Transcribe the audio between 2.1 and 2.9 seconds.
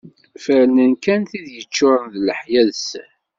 d leḥya d